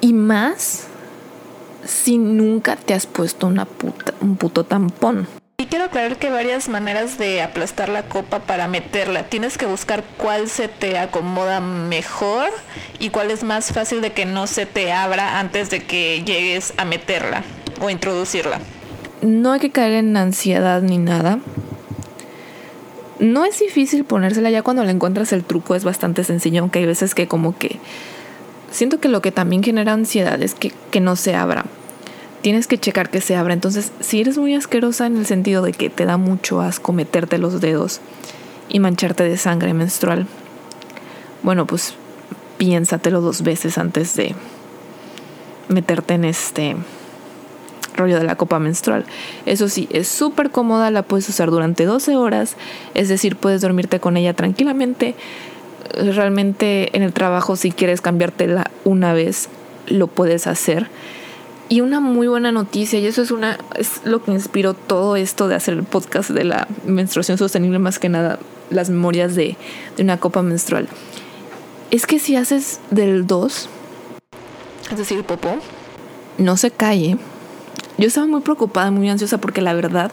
Y 0.00 0.12
más 0.12 0.86
si 1.84 2.18
nunca 2.18 2.76
te 2.76 2.94
has 2.94 3.06
puesto 3.06 3.46
una 3.46 3.64
puta, 3.64 4.14
un 4.20 4.36
puto 4.36 4.64
tampón. 4.64 5.26
Y 5.58 5.66
quiero 5.66 5.84
aclarar 5.84 6.16
que 6.16 6.26
hay 6.26 6.32
varias 6.32 6.68
maneras 6.68 7.18
de 7.18 7.40
aplastar 7.40 7.88
la 7.88 8.02
copa 8.02 8.40
para 8.40 8.66
meterla. 8.66 9.24
Tienes 9.24 9.58
que 9.58 9.66
buscar 9.66 10.02
cuál 10.16 10.48
se 10.48 10.68
te 10.68 10.98
acomoda 10.98 11.60
mejor 11.60 12.50
y 12.98 13.10
cuál 13.10 13.30
es 13.30 13.44
más 13.44 13.72
fácil 13.72 14.00
de 14.00 14.12
que 14.12 14.26
no 14.26 14.46
se 14.46 14.66
te 14.66 14.92
abra 14.92 15.38
antes 15.38 15.70
de 15.70 15.84
que 15.84 16.22
llegues 16.24 16.74
a 16.78 16.84
meterla 16.84 17.44
o 17.80 17.90
introducirla. 17.90 18.58
No 19.20 19.52
hay 19.52 19.60
que 19.60 19.70
caer 19.70 19.92
en 19.92 20.16
ansiedad 20.16 20.82
ni 20.82 20.98
nada. 20.98 21.38
No 23.22 23.44
es 23.44 23.60
difícil 23.60 24.02
ponérsela 24.02 24.50
ya 24.50 24.62
cuando 24.62 24.82
le 24.82 24.90
encuentras 24.90 25.32
el 25.32 25.44
truco, 25.44 25.76
es 25.76 25.84
bastante 25.84 26.24
sencillo, 26.24 26.60
aunque 26.60 26.80
hay 26.80 26.86
veces 26.86 27.14
que 27.14 27.28
como 27.28 27.56
que 27.56 27.78
siento 28.72 28.98
que 28.98 29.08
lo 29.08 29.22
que 29.22 29.30
también 29.30 29.62
genera 29.62 29.92
ansiedad 29.92 30.42
es 30.42 30.54
que, 30.54 30.72
que 30.90 30.98
no 30.98 31.14
se 31.14 31.36
abra. 31.36 31.64
Tienes 32.40 32.66
que 32.66 32.78
checar 32.78 33.10
que 33.10 33.20
se 33.20 33.36
abra. 33.36 33.54
Entonces, 33.54 33.92
si 34.00 34.20
eres 34.20 34.38
muy 34.38 34.56
asquerosa 34.56 35.06
en 35.06 35.16
el 35.16 35.26
sentido 35.26 35.62
de 35.62 35.70
que 35.70 35.88
te 35.88 36.04
da 36.04 36.16
mucho 36.16 36.60
asco 36.60 36.92
meterte 36.92 37.38
los 37.38 37.60
dedos 37.60 38.00
y 38.68 38.80
mancharte 38.80 39.22
de 39.22 39.36
sangre 39.36 39.72
menstrual, 39.72 40.26
bueno, 41.44 41.64
pues 41.64 41.94
piénsatelo 42.58 43.20
dos 43.20 43.42
veces 43.42 43.78
antes 43.78 44.16
de 44.16 44.34
meterte 45.68 46.14
en 46.14 46.24
este 46.24 46.74
rollo 47.94 48.18
de 48.18 48.24
la 48.24 48.36
copa 48.36 48.58
menstrual. 48.58 49.04
Eso 49.46 49.68
sí, 49.68 49.88
es 49.90 50.08
súper 50.08 50.50
cómoda, 50.50 50.90
la 50.90 51.02
puedes 51.02 51.28
usar 51.28 51.50
durante 51.50 51.84
12 51.84 52.16
horas, 52.16 52.56
es 52.94 53.08
decir, 53.08 53.36
puedes 53.36 53.60
dormirte 53.60 54.00
con 54.00 54.16
ella 54.16 54.34
tranquilamente. 54.34 55.14
Realmente 55.94 56.96
en 56.96 57.02
el 57.02 57.12
trabajo, 57.12 57.56
si 57.56 57.70
quieres 57.70 58.00
cambiártela 58.00 58.70
una 58.84 59.12
vez, 59.12 59.48
lo 59.86 60.06
puedes 60.06 60.46
hacer. 60.46 60.88
Y 61.68 61.80
una 61.80 62.00
muy 62.00 62.26
buena 62.26 62.52
noticia, 62.52 62.98
y 62.98 63.06
eso 63.06 63.22
es 63.22 63.30
una 63.30 63.58
es 63.76 64.02
lo 64.04 64.22
que 64.22 64.30
inspiró 64.32 64.74
todo 64.74 65.16
esto 65.16 65.48
de 65.48 65.54
hacer 65.54 65.74
el 65.74 65.84
podcast 65.84 66.30
de 66.30 66.44
la 66.44 66.68
menstruación 66.84 67.38
sostenible, 67.38 67.78
más 67.78 67.98
que 67.98 68.08
nada 68.08 68.38
las 68.70 68.90
memorias 68.90 69.34
de, 69.34 69.56
de 69.96 70.02
una 70.02 70.18
copa 70.18 70.42
menstrual. 70.42 70.88
Es 71.90 72.06
que 72.06 72.18
si 72.18 72.36
haces 72.36 72.80
del 72.90 73.26
2, 73.26 73.68
es 74.90 74.98
decir, 74.98 75.24
popó, 75.24 75.56
no 76.38 76.56
se 76.56 76.70
calle, 76.70 77.16
yo 77.98 78.06
estaba 78.06 78.26
muy 78.26 78.40
preocupada, 78.40 78.90
muy 78.90 79.08
ansiosa 79.08 79.38
porque 79.38 79.60
la 79.60 79.74
verdad, 79.74 80.10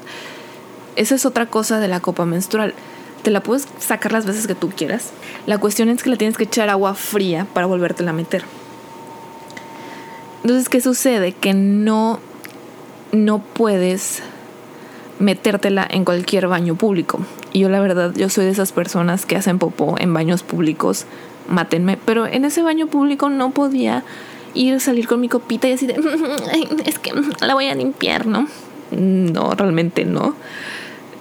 esa 0.96 1.16
es 1.16 1.26
otra 1.26 1.46
cosa 1.46 1.80
de 1.80 1.88
la 1.88 2.00
copa 2.00 2.26
menstrual. 2.26 2.74
Te 3.24 3.32
la 3.32 3.42
puedes 3.42 3.68
sacar 3.80 4.12
las 4.12 4.26
veces 4.26 4.48
que 4.48 4.56
tú 4.56 4.70
quieras. 4.70 5.12
La 5.46 5.58
cuestión 5.58 5.90
es 5.90 6.04
que 6.04 6.10
la 6.10 6.16
tienes 6.16 6.38
que 6.38 6.46
echar 6.46 6.70
agua 6.70 6.94
fría 6.94 7.46
para 7.54 7.68
volvértela 7.68 8.12
a 8.12 8.14
meter. 8.14 8.44
Entonces, 10.44 10.70
¿qué 10.70 10.80
sucede? 10.80 11.34
Que 11.34 11.54
no, 11.54 12.20
no 13.12 13.40
puedes 13.40 14.22
metértela 15.20 15.86
en 15.90 16.06
cualquier 16.06 16.48
baño 16.48 16.76
público. 16.76 17.20
Y 17.52 17.60
yo 17.60 17.70
la 17.70 17.82
verdad, 17.82 18.14
yo 18.16 18.30
soy 18.30 18.46
de 18.46 18.52
esas 18.52 18.72
personas 18.72 19.26
que 19.26 19.36
hacen 19.36 19.60
popó 19.60 19.96
en 20.00 20.14
baños 20.14 20.44
públicos, 20.44 21.06
mátenme. 21.50 21.98
Pero 22.06 22.26
en 22.26 22.46
ese 22.46 22.62
baño 22.62 22.88
público 22.88 23.30
no 23.30 23.52
podía 23.52 24.04
ir 24.54 24.74
a 24.74 24.80
salir 24.80 25.08
con 25.08 25.22
mi 25.22 25.30
copita 25.30 25.68
y 25.68 25.74
así 25.74 25.88
de, 25.88 25.94
es 26.86 27.00
que 27.00 27.12
la 27.42 27.54
voy 27.54 27.68
a 27.68 27.76
limpiar, 27.76 28.26
¿no? 28.26 28.48
No, 28.92 29.54
realmente 29.54 30.06
no. 30.06 30.36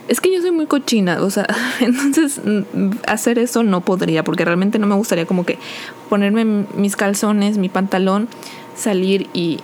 Es 0.08 0.20
que 0.20 0.32
yo 0.32 0.40
soy 0.40 0.52
muy 0.52 0.66
cochina, 0.66 1.22
o 1.22 1.30
sea, 1.30 1.46
entonces 1.80 2.40
hacer 3.06 3.38
eso 3.38 3.62
no 3.62 3.82
podría, 3.82 4.24
porque 4.24 4.44
realmente 4.44 4.78
no 4.78 4.86
me 4.86 4.94
gustaría 4.94 5.26
como 5.26 5.44
que 5.44 5.58
ponerme 6.08 6.44
mis 6.44 6.96
calzones, 6.96 7.58
mi 7.58 7.68
pantalón, 7.68 8.28
salir 8.76 9.28
y 9.32 9.60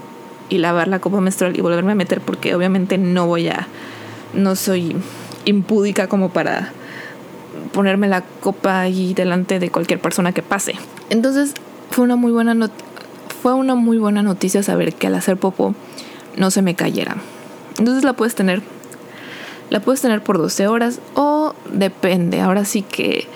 lavar 0.50 0.86
la 0.86 1.00
copa 1.00 1.20
menstrual 1.20 1.58
y 1.58 1.60
volverme 1.60 1.92
a 1.92 1.94
meter, 1.96 2.20
porque 2.20 2.54
obviamente 2.54 2.96
no 2.96 3.26
voy 3.26 3.48
a, 3.48 3.66
no 4.34 4.54
soy 4.54 4.94
impúdica 5.46 6.06
como 6.06 6.30
para 6.30 6.72
ponerme 7.72 8.06
la 8.06 8.22
copa 8.22 8.80
ahí 8.80 9.14
delante 9.14 9.58
de 9.58 9.70
cualquier 9.70 10.00
persona 10.00 10.32
que 10.32 10.42
pase. 10.42 10.76
Entonces 11.10 11.54
fue 11.90 12.04
una 12.04 12.16
muy 12.16 12.32
buena 12.32 12.54
noticia 12.54 12.93
fue 13.44 13.52
una 13.52 13.74
muy 13.74 13.98
buena 13.98 14.22
noticia 14.22 14.62
saber 14.62 14.94
que 14.94 15.06
al 15.06 15.14
hacer 15.16 15.36
popó 15.36 15.74
no 16.38 16.50
se 16.50 16.62
me 16.62 16.74
cayera. 16.74 17.16
Entonces 17.78 18.02
la 18.02 18.14
puedes 18.14 18.34
tener 18.34 18.62
la 19.68 19.80
puedes 19.80 20.00
tener 20.00 20.22
por 20.22 20.38
12 20.38 20.66
horas 20.66 20.98
o 21.12 21.52
depende. 21.70 22.40
Ahora 22.40 22.64
sí 22.64 22.80
que 22.80 23.26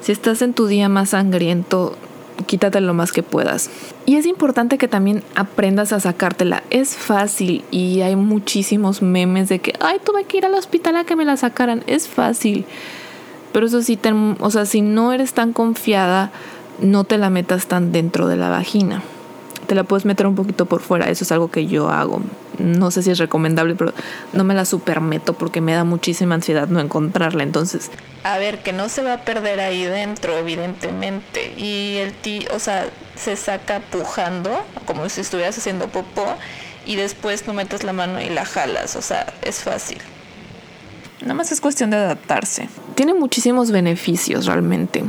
si 0.00 0.10
estás 0.10 0.40
en 0.40 0.54
tu 0.54 0.68
día 0.68 0.88
más 0.88 1.10
sangriento, 1.10 1.98
quítate 2.46 2.80
lo 2.80 2.94
más 2.94 3.12
que 3.12 3.22
puedas. 3.22 3.68
Y 4.06 4.16
es 4.16 4.24
importante 4.24 4.78
que 4.78 4.88
también 4.88 5.22
aprendas 5.34 5.92
a 5.92 6.00
sacártela. 6.00 6.62
Es 6.70 6.96
fácil 6.96 7.62
y 7.70 8.00
hay 8.00 8.16
muchísimos 8.16 9.02
memes 9.02 9.50
de 9.50 9.58
que, 9.58 9.74
ay, 9.80 9.98
tuve 10.02 10.24
que 10.24 10.38
ir 10.38 10.46
al 10.46 10.54
hospital 10.54 10.96
a 10.96 11.04
que 11.04 11.14
me 11.14 11.26
la 11.26 11.36
sacaran. 11.36 11.84
Es 11.86 12.08
fácil. 12.08 12.64
Pero 13.52 13.66
eso 13.66 13.82
sí, 13.82 13.98
o 14.40 14.50
sea, 14.50 14.64
si 14.64 14.80
no 14.80 15.12
eres 15.12 15.34
tan 15.34 15.52
confiada, 15.52 16.30
no 16.80 17.04
te 17.04 17.18
la 17.18 17.28
metas 17.28 17.66
tan 17.66 17.92
dentro 17.92 18.28
de 18.28 18.36
la 18.36 18.48
vagina 18.48 19.02
te 19.68 19.74
la 19.74 19.84
puedes 19.84 20.06
meter 20.06 20.26
un 20.26 20.34
poquito 20.34 20.64
por 20.64 20.80
fuera. 20.80 21.10
Eso 21.10 21.24
es 21.24 21.30
algo 21.30 21.50
que 21.50 21.66
yo 21.66 21.90
hago. 21.90 22.22
No 22.58 22.90
sé 22.90 23.02
si 23.02 23.10
es 23.10 23.18
recomendable, 23.18 23.74
pero 23.76 23.92
no 24.32 24.42
me 24.42 24.54
la 24.54 24.64
super 24.64 25.02
meto 25.02 25.34
porque 25.34 25.60
me 25.60 25.74
da 25.74 25.84
muchísima 25.84 26.34
ansiedad 26.34 26.68
no 26.68 26.80
encontrarla. 26.80 27.42
Entonces, 27.42 27.90
a 28.24 28.38
ver, 28.38 28.62
que 28.62 28.72
no 28.72 28.88
se 28.88 29.02
va 29.02 29.12
a 29.12 29.24
perder 29.24 29.60
ahí 29.60 29.84
dentro, 29.84 30.36
evidentemente. 30.38 31.52
Y 31.58 31.98
el 31.98 32.14
ti, 32.14 32.46
o 32.52 32.58
sea, 32.58 32.88
se 33.14 33.36
saca 33.36 33.80
pujando, 33.80 34.50
como 34.86 35.06
si 35.10 35.20
estuvieras 35.20 35.58
haciendo 35.58 35.88
popó, 35.88 36.26
y 36.86 36.96
después 36.96 37.42
tú 37.42 37.52
metes 37.52 37.84
la 37.84 37.92
mano 37.92 38.22
y 38.22 38.30
la 38.30 38.46
jalas. 38.46 38.96
O 38.96 39.02
sea, 39.02 39.34
es 39.42 39.60
fácil. 39.60 39.98
Nada 41.20 41.34
más 41.34 41.52
es 41.52 41.60
cuestión 41.60 41.90
de 41.90 41.98
adaptarse. 41.98 42.70
Tiene 42.94 43.12
muchísimos 43.12 43.70
beneficios 43.70 44.46
realmente. 44.46 45.04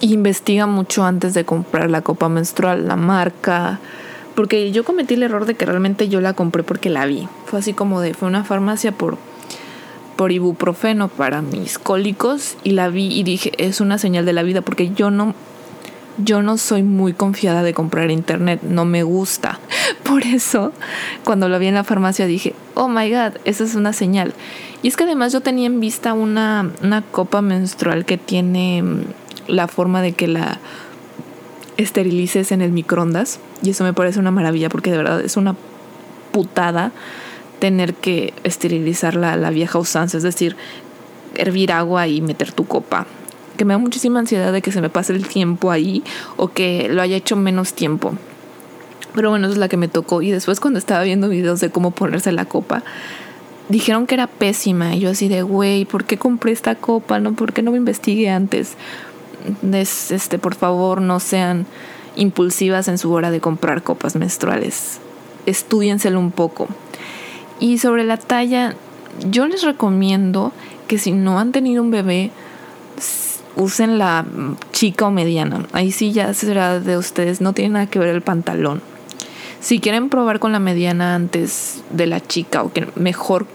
Investiga 0.00 0.66
mucho 0.66 1.04
antes 1.04 1.34
de 1.34 1.44
comprar 1.44 1.90
la 1.90 2.02
copa 2.02 2.28
menstrual, 2.28 2.86
la 2.86 2.96
marca. 2.96 3.80
Porque 4.34 4.70
yo 4.70 4.84
cometí 4.84 5.14
el 5.14 5.22
error 5.22 5.46
de 5.46 5.54
que 5.54 5.64
realmente 5.64 6.08
yo 6.08 6.20
la 6.20 6.34
compré 6.34 6.62
porque 6.62 6.90
la 6.90 7.06
vi. 7.06 7.28
Fue 7.46 7.58
así 7.58 7.72
como 7.72 8.00
de, 8.00 8.12
fue 8.12 8.28
una 8.28 8.44
farmacia 8.44 8.92
por, 8.92 9.16
por 10.16 10.32
ibuprofeno 10.32 11.08
para 11.08 11.40
mis 11.40 11.78
cólicos 11.78 12.56
y 12.62 12.72
la 12.72 12.88
vi 12.88 13.06
y 13.06 13.22
dije, 13.22 13.52
es 13.56 13.80
una 13.80 13.96
señal 13.96 14.26
de 14.26 14.34
la 14.34 14.42
vida 14.42 14.60
porque 14.60 14.92
yo 14.92 15.10
no 15.10 15.34
yo 16.18 16.42
no 16.42 16.56
soy 16.56 16.82
muy 16.82 17.12
confiada 17.12 17.62
de 17.62 17.74
comprar 17.74 18.10
internet, 18.10 18.62
no 18.62 18.84
me 18.84 19.02
gusta. 19.02 19.60
Por 20.02 20.22
eso, 20.24 20.72
cuando 21.24 21.48
lo 21.48 21.58
vi 21.58 21.66
en 21.66 21.74
la 21.74 21.84
farmacia 21.84 22.26
dije, 22.26 22.54
oh 22.74 22.88
my 22.88 23.10
god, 23.10 23.38
esa 23.44 23.64
es 23.64 23.74
una 23.74 23.92
señal. 23.92 24.34
Y 24.82 24.88
es 24.88 24.96
que 24.96 25.04
además 25.04 25.32
yo 25.32 25.40
tenía 25.40 25.66
en 25.66 25.80
vista 25.80 26.14
una, 26.14 26.70
una 26.82 27.02
copa 27.02 27.42
menstrual 27.42 28.04
que 28.04 28.18
tiene 28.18 28.82
la 29.48 29.68
forma 29.68 30.02
de 30.02 30.12
que 30.12 30.28
la 30.28 30.58
esterilices 31.76 32.52
en 32.52 32.62
el 32.62 32.72
microondas. 32.72 33.40
Y 33.62 33.70
eso 33.70 33.84
me 33.84 33.92
parece 33.92 34.18
una 34.18 34.30
maravilla 34.30 34.68
porque 34.68 34.90
de 34.90 34.96
verdad 34.96 35.20
es 35.20 35.36
una 35.36 35.54
putada 36.32 36.92
tener 37.58 37.94
que 37.94 38.34
esterilizar 38.44 39.14
la, 39.14 39.36
la 39.36 39.50
vieja 39.50 39.78
usanza, 39.78 40.16
es 40.16 40.22
decir, 40.22 40.56
hervir 41.34 41.72
agua 41.72 42.06
y 42.06 42.20
meter 42.20 42.52
tu 42.52 42.66
copa 42.66 43.06
que 43.56 43.64
me 43.64 43.74
da 43.74 43.78
muchísima 43.78 44.20
ansiedad 44.20 44.52
de 44.52 44.62
que 44.62 44.70
se 44.70 44.80
me 44.80 44.90
pase 44.90 45.12
el 45.12 45.26
tiempo 45.26 45.70
ahí 45.70 46.04
o 46.36 46.48
que 46.48 46.88
lo 46.90 47.02
haya 47.02 47.16
hecho 47.16 47.36
menos 47.36 47.74
tiempo. 47.74 48.14
Pero 49.14 49.30
bueno, 49.30 49.46
esa 49.46 49.54
es 49.54 49.58
la 49.58 49.68
que 49.68 49.78
me 49.78 49.88
tocó. 49.88 50.22
Y 50.22 50.30
después 50.30 50.60
cuando 50.60 50.78
estaba 50.78 51.02
viendo 51.02 51.28
videos 51.28 51.60
de 51.60 51.70
cómo 51.70 51.90
ponerse 51.90 52.32
la 52.32 52.44
copa, 52.44 52.82
dijeron 53.68 54.06
que 54.06 54.14
era 54.14 54.26
pésima. 54.26 54.94
Y 54.94 55.00
yo 55.00 55.10
así 55.10 55.28
de, 55.28 55.42
güey, 55.42 55.86
¿por 55.86 56.04
qué 56.04 56.18
compré 56.18 56.52
esta 56.52 56.74
copa? 56.74 57.18
¿No? 57.18 57.32
¿Por 57.32 57.52
qué 57.52 57.62
no 57.62 57.70
me 57.70 57.78
investigué 57.78 58.28
antes? 58.28 58.74
Este, 59.72 60.38
por 60.38 60.54
favor, 60.54 61.00
no 61.00 61.20
sean 61.20 61.66
impulsivas 62.16 62.88
en 62.88 62.98
su 62.98 63.12
hora 63.12 63.30
de 63.30 63.40
comprar 63.40 63.82
copas 63.82 64.16
menstruales. 64.16 65.00
Estudienselo 65.46 66.18
un 66.18 66.30
poco. 66.30 66.68
Y 67.60 67.78
sobre 67.78 68.04
la 68.04 68.16
talla, 68.16 68.74
yo 69.30 69.46
les 69.46 69.62
recomiendo 69.62 70.52
que 70.88 70.98
si 70.98 71.12
no 71.12 71.38
han 71.38 71.52
tenido 71.52 71.82
un 71.82 71.90
bebé, 71.90 72.30
usen 73.56 73.98
la 73.98 74.24
chica 74.72 75.06
o 75.06 75.10
mediana. 75.10 75.66
Ahí 75.72 75.90
sí 75.92 76.12
ya 76.12 76.32
será 76.34 76.80
de 76.80 76.96
ustedes, 76.96 77.40
no 77.40 77.52
tiene 77.52 77.70
nada 77.74 77.86
que 77.86 77.98
ver 77.98 78.10
el 78.10 78.22
pantalón. 78.22 78.82
Si 79.60 79.80
quieren 79.80 80.10
probar 80.10 80.38
con 80.38 80.52
la 80.52 80.58
mediana 80.58 81.14
antes 81.14 81.82
de 81.90 82.06
la 82.06 82.20
chica 82.20 82.62
o 82.62 82.72
que 82.72 82.86
mejor 82.94 83.46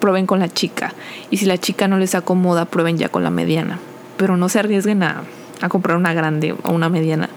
prueben 0.00 0.26
con 0.26 0.40
la 0.40 0.48
chica. 0.48 0.94
Y 1.30 1.36
si 1.36 1.46
la 1.46 1.58
chica 1.58 1.86
no 1.88 1.98
les 1.98 2.14
acomoda, 2.14 2.64
prueben 2.64 2.96
ya 2.96 3.10
con 3.10 3.22
la 3.22 3.30
mediana. 3.30 3.78
Pero 4.20 4.36
no 4.36 4.50
se 4.50 4.58
arriesguen 4.58 5.02
a, 5.02 5.22
a 5.62 5.70
comprar 5.70 5.96
una 5.96 6.12
grande 6.12 6.52
o 6.52 6.70
una 6.70 6.90
mediana. 6.90 7.30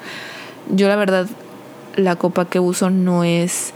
Yo 0.69 0.89
la 0.89 0.97
verdad, 0.97 1.27
la 1.95 2.17
copa 2.17 2.43
que 2.43 2.59
uso 2.59 2.89
no 2.89 3.23
es 3.23 3.73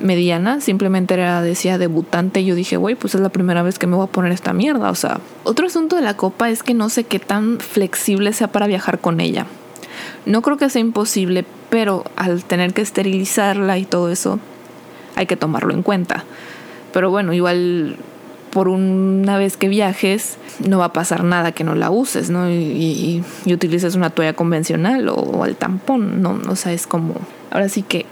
mediana, 0.00 0.60
simplemente 0.60 1.14
era, 1.14 1.40
decía 1.40 1.78
debutante. 1.78 2.40
Y 2.40 2.44
yo 2.44 2.54
dije, 2.54 2.76
güey, 2.76 2.94
pues 2.94 3.14
es 3.14 3.20
la 3.20 3.30
primera 3.30 3.62
vez 3.62 3.78
que 3.78 3.86
me 3.86 3.96
voy 3.96 4.04
a 4.04 4.12
poner 4.12 4.32
esta 4.32 4.52
mierda. 4.52 4.90
O 4.90 4.94
sea, 4.94 5.20
otro 5.44 5.66
asunto 5.66 5.96
de 5.96 6.02
la 6.02 6.16
copa 6.16 6.50
es 6.50 6.62
que 6.62 6.74
no 6.74 6.90
sé 6.90 7.04
qué 7.04 7.18
tan 7.18 7.58
flexible 7.58 8.32
sea 8.32 8.48
para 8.48 8.66
viajar 8.66 8.98
con 8.98 9.20
ella. 9.20 9.46
No 10.26 10.42
creo 10.42 10.58
que 10.58 10.68
sea 10.68 10.80
imposible, 10.80 11.46
pero 11.70 12.04
al 12.16 12.44
tener 12.44 12.74
que 12.74 12.82
esterilizarla 12.82 13.78
y 13.78 13.84
todo 13.86 14.10
eso, 14.10 14.38
hay 15.14 15.26
que 15.26 15.36
tomarlo 15.36 15.72
en 15.72 15.82
cuenta. 15.82 16.24
Pero 16.92 17.10
bueno, 17.10 17.32
igual 17.32 17.96
por 18.56 18.68
una 18.68 19.36
vez 19.36 19.58
que 19.58 19.68
viajes, 19.68 20.38
no 20.66 20.78
va 20.78 20.86
a 20.86 20.92
pasar 20.94 21.24
nada 21.24 21.52
que 21.52 21.62
no 21.62 21.74
la 21.74 21.90
uses, 21.90 22.30
¿no? 22.30 22.48
Y, 22.48 23.22
y, 23.44 23.52
utilices 23.52 23.96
una 23.96 24.08
toalla 24.08 24.32
convencional 24.32 25.10
o, 25.10 25.14
o 25.14 25.44
el 25.44 25.56
tampón, 25.56 26.22
¿no? 26.22 26.40
O 26.48 26.56
sea, 26.56 26.72
es 26.72 26.86
como. 26.86 27.16
Ahora 27.50 27.68
sí 27.68 27.82
que 27.82 28.06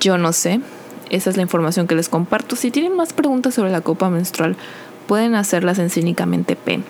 yo 0.00 0.16
no 0.16 0.32
sé, 0.32 0.62
esa 1.10 1.28
es 1.28 1.36
la 1.36 1.42
información 1.42 1.86
que 1.86 1.94
les 1.94 2.08
comparto. 2.08 2.56
Si 2.56 2.70
tienen 2.70 2.96
más 2.96 3.12
preguntas 3.12 3.52
sobre 3.52 3.70
la 3.70 3.82
copa 3.82 4.08
menstrual, 4.08 4.56
pueden 5.06 5.34
hacerlas 5.34 5.78
en 5.78 5.90
Cínicamente 5.90 6.56
P. 6.56 6.80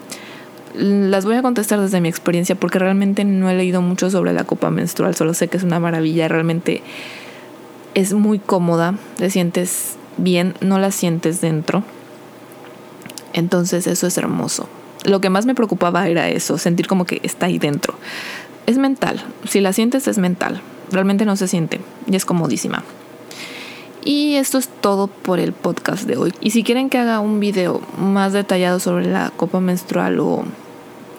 Las 0.76 1.24
voy 1.24 1.34
a 1.34 1.42
contestar 1.42 1.80
desde 1.80 2.00
mi 2.00 2.08
experiencia 2.08 2.54
porque 2.54 2.78
realmente 2.78 3.24
no 3.24 3.50
he 3.50 3.56
leído 3.56 3.82
mucho 3.82 4.08
sobre 4.08 4.32
la 4.32 4.44
copa 4.44 4.70
menstrual, 4.70 5.16
solo 5.16 5.34
sé 5.34 5.48
que 5.48 5.56
es 5.56 5.64
una 5.64 5.80
maravilla, 5.80 6.28
realmente 6.28 6.80
es 7.94 8.12
muy 8.12 8.38
cómoda, 8.38 8.94
te 9.16 9.30
sientes 9.30 9.96
bien, 10.16 10.54
no 10.60 10.78
la 10.78 10.92
sientes 10.92 11.40
dentro. 11.40 11.82
Entonces 13.34 13.86
eso 13.86 14.06
es 14.06 14.16
hermoso. 14.16 14.66
Lo 15.04 15.20
que 15.20 15.28
más 15.28 15.44
me 15.44 15.54
preocupaba 15.54 16.08
era 16.08 16.28
eso, 16.30 16.56
sentir 16.56 16.86
como 16.86 17.04
que 17.04 17.20
está 17.22 17.46
ahí 17.46 17.58
dentro. 17.58 17.94
Es 18.66 18.78
mental, 18.78 19.22
si 19.46 19.60
la 19.60 19.74
sientes 19.74 20.08
es 20.08 20.16
mental, 20.16 20.62
realmente 20.90 21.26
no 21.26 21.36
se 21.36 21.48
siente 21.48 21.80
y 22.06 22.16
es 22.16 22.24
comodísima. 22.24 22.82
Y 24.04 24.36
esto 24.36 24.58
es 24.58 24.68
todo 24.68 25.08
por 25.08 25.38
el 25.38 25.52
podcast 25.52 26.04
de 26.04 26.16
hoy. 26.16 26.32
Y 26.40 26.50
si 26.50 26.62
quieren 26.62 26.88
que 26.88 26.98
haga 26.98 27.20
un 27.20 27.40
video 27.40 27.80
más 27.98 28.32
detallado 28.32 28.78
sobre 28.78 29.06
la 29.06 29.30
copa 29.36 29.60
menstrual 29.60 30.20
o, 30.20 30.44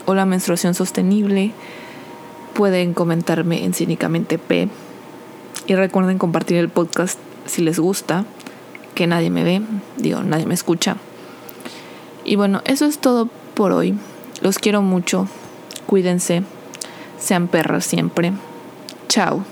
o 0.05 0.13
la 0.13 0.25
menstruación 0.25 0.73
sostenible, 0.73 1.51
pueden 2.53 2.93
comentarme 2.93 3.65
en 3.65 3.73
Cínicamente 3.73 4.37
P. 4.37 4.69
Y 5.67 5.75
recuerden 5.75 6.19
compartir 6.19 6.57
el 6.57 6.69
podcast 6.69 7.19
si 7.45 7.63
les 7.63 7.79
gusta, 7.79 8.25
que 8.93 9.07
nadie 9.07 9.29
me 9.29 9.43
ve, 9.43 9.61
digo, 9.97 10.21
nadie 10.23 10.45
me 10.45 10.53
escucha. 10.53 10.95
Y 12.25 12.35
bueno, 12.35 12.61
eso 12.65 12.85
es 12.85 12.97
todo 12.99 13.29
por 13.53 13.71
hoy. 13.71 13.95
Los 14.41 14.57
quiero 14.57 14.81
mucho. 14.81 15.27
Cuídense. 15.85 16.43
Sean 17.19 17.47
perras 17.47 17.85
siempre. 17.85 18.33
Chao. 19.07 19.45